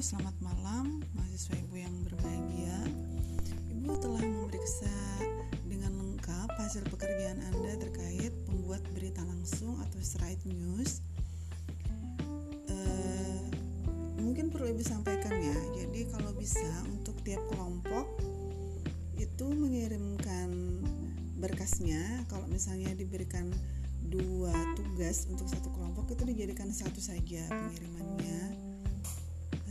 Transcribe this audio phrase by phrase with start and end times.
[0.00, 2.78] Selamat malam mahasiswa Ibu yang berbahagia.
[3.76, 4.88] Ibu telah memeriksa
[5.68, 11.04] dengan lengkap hasil pekerjaan Anda terkait pembuat berita langsung atau straight news.
[12.72, 13.44] Uh,
[14.16, 15.60] mungkin perlu Ibu sampaikan ya.
[15.84, 18.16] Jadi kalau bisa untuk tiap kelompok
[19.20, 20.80] itu mengirimkan
[21.36, 22.24] berkasnya.
[22.32, 23.52] Kalau misalnya diberikan
[24.08, 28.61] dua tugas untuk satu kelompok itu dijadikan satu saja pengirimannya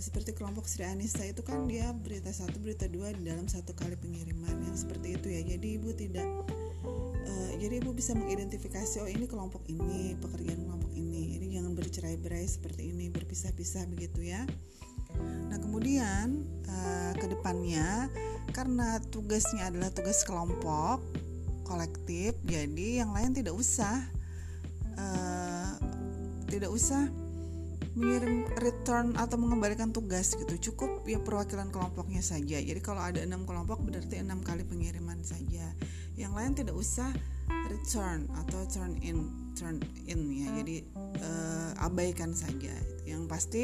[0.01, 3.93] seperti kelompok Sri Anissa itu kan dia berita satu berita dua di dalam satu kali
[3.93, 5.41] pengiriman yang seperti itu ya.
[5.45, 6.25] Jadi ibu tidak
[7.29, 11.37] uh, jadi ibu bisa mengidentifikasi oh ini kelompok ini pekerjaan kelompok ini.
[11.37, 14.41] Ini jangan bercerai-berai seperti ini berpisah-pisah begitu ya.
[15.53, 18.09] Nah kemudian uh, ke depannya
[18.57, 20.99] karena tugasnya adalah tugas kelompok
[21.63, 24.03] kolektif jadi yang lain tidak usah
[24.99, 25.71] uh,
[26.51, 27.07] tidak usah
[27.91, 30.71] mengirim return atau mengembalikan tugas gitu.
[30.71, 32.57] Cukup ya perwakilan kelompoknya saja.
[32.59, 35.75] Jadi kalau ada enam kelompok berarti enam kali pengiriman saja.
[36.15, 37.09] Yang lain tidak usah
[37.67, 39.27] return atau turn in
[39.59, 40.47] turn in ya.
[40.63, 40.87] Jadi
[41.19, 42.71] uh, abaikan saja.
[43.03, 43.63] Yang pasti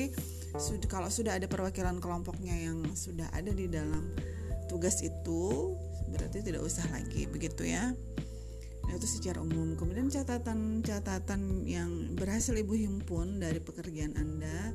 [0.59, 4.11] sudah kalau sudah ada perwakilan kelompoknya yang sudah ada di dalam
[4.67, 5.71] tugas itu
[6.11, 7.31] berarti tidak usah lagi.
[7.31, 7.95] Begitu ya
[8.95, 9.75] itu secara umum.
[9.75, 14.71] Kemudian catatan-catatan yang berhasil Ibu himpun dari pekerjaan Anda.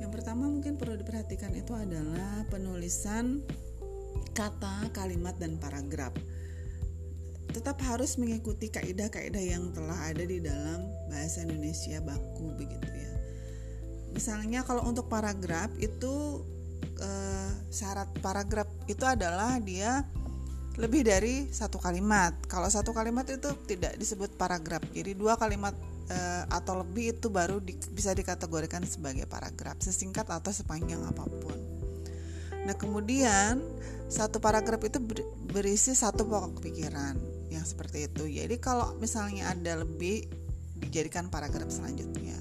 [0.00, 3.44] Yang pertama mungkin perlu diperhatikan itu adalah penulisan
[4.32, 6.16] kata, kalimat dan paragraf.
[7.52, 13.12] Tetap harus mengikuti kaidah-kaidah yang telah ada di dalam bahasa Indonesia baku begitu ya.
[14.12, 16.44] Misalnya kalau untuk paragraf itu
[16.96, 20.04] eh, syarat paragraf itu adalah dia
[20.80, 22.32] lebih dari satu kalimat.
[22.48, 24.80] Kalau satu kalimat itu tidak disebut paragraf.
[24.92, 25.76] Jadi dua kalimat
[26.08, 31.58] e, atau lebih itu baru di, bisa dikategorikan sebagai paragraf, sesingkat atau sepanjang apa pun.
[32.62, 33.60] Nah, kemudian
[34.08, 35.02] satu paragraf itu
[35.50, 37.16] berisi satu pokok pikiran
[37.52, 38.24] yang seperti itu.
[38.24, 40.24] Jadi kalau misalnya ada lebih
[40.80, 42.34] dijadikan paragraf selanjutnya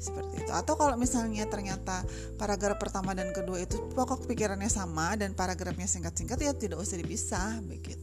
[0.00, 2.02] seperti itu atau kalau misalnya ternyata
[2.34, 7.62] paragraf pertama dan kedua itu pokok pikirannya sama dan paragrafnya singkat-singkat ya tidak usah dipisah
[7.62, 8.02] begitu.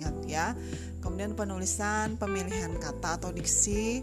[0.00, 0.56] Ingat ya.
[1.04, 4.00] Kemudian penulisan pemilihan kata atau diksi.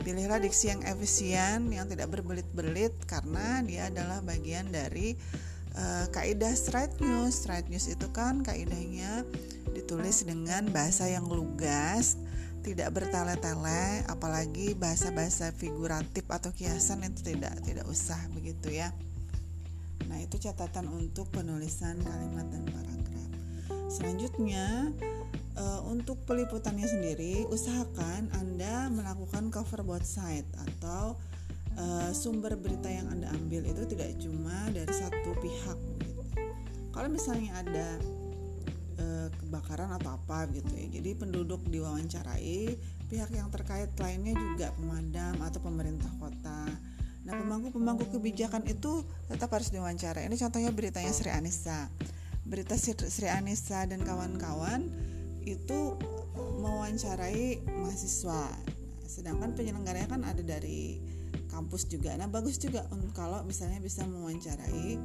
[0.00, 5.12] Pilihlah diksi yang efisien yang tidak berbelit-belit karena dia adalah bagian dari
[5.76, 7.36] uh, kaidah straight news.
[7.44, 9.28] Straight news itu kan kaidahnya
[9.76, 12.16] ditulis dengan bahasa yang lugas
[12.60, 18.92] tidak bertele-tele apalagi bahasa-bahasa figuratif atau kiasan itu tidak tidak usah begitu ya.
[20.08, 23.30] Nah itu catatan untuk penulisan kalimat dan paragraf.
[23.90, 24.92] Selanjutnya
[25.56, 31.16] e, untuk peliputannya sendiri usahakan anda melakukan cover both side atau
[31.74, 35.78] e, sumber berita yang anda ambil itu tidak cuma dari satu pihak
[36.90, 37.88] kalau misalnya ada
[39.40, 41.00] kebakaran atau apa gitu ya.
[41.00, 42.76] Jadi penduduk diwawancarai,
[43.10, 46.66] pihak yang terkait lainnya juga pemadam atau pemerintah kota.
[47.20, 50.24] Nah, pemangku-pemangku kebijakan itu tetap harus diwawancara.
[50.24, 51.92] Ini contohnya beritanya Sri Anissa.
[52.48, 54.88] Berita Sri Anissa dan kawan-kawan
[55.44, 56.00] itu
[56.58, 58.56] mewawancarai mahasiswa.
[59.04, 61.02] Sedangkan penyelenggaranya kan ada dari
[61.52, 62.16] kampus juga.
[62.16, 64.96] Nah, bagus juga kalau misalnya bisa mewawancarai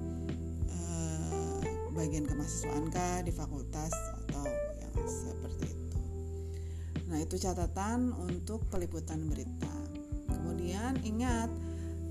[1.95, 3.95] bagian kemahasiswaan kah di fakultas
[4.27, 4.43] atau
[4.83, 5.99] yang seperti itu.
[7.07, 9.71] Nah, itu catatan untuk peliputan berita.
[10.27, 11.47] Kemudian ingat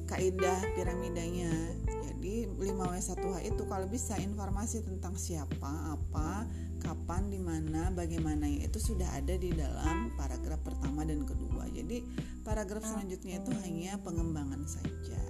[0.08, 1.52] kaidah piramidanya.
[1.84, 6.48] Jadi 5W1H itu kalau bisa informasi tentang siapa, apa,
[6.80, 11.68] kapan, di mana, bagaimana itu sudah ada di dalam paragraf pertama dan kedua.
[11.68, 12.00] Jadi
[12.40, 15.20] paragraf selanjutnya itu hanya pengembangan saja.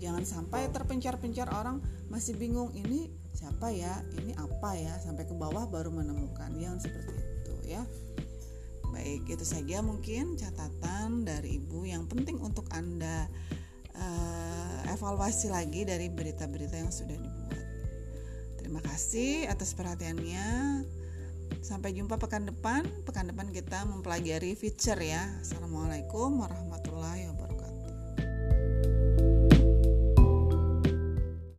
[0.00, 1.80] Jangan sampai terpencar-pencar orang
[2.12, 7.12] masih bingung ini siapa ya ini apa ya sampai ke bawah baru menemukan yang seperti
[7.18, 7.82] itu ya.
[8.94, 11.82] Baik itu saja mungkin catatan dari ibu.
[11.82, 13.26] Yang penting untuk anda
[13.98, 17.66] uh, evaluasi lagi dari berita-berita yang sudah dibuat.
[18.62, 20.46] Terima kasih atas perhatiannya.
[21.58, 22.86] Sampai jumpa pekan depan.
[23.02, 25.26] Pekan depan kita mempelajari feature ya.
[25.42, 27.33] Assalamualaikum warahmatullahi wabarakatuh